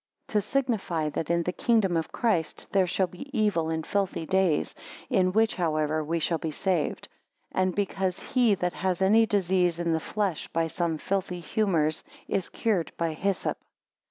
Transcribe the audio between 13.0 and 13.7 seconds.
hyssop.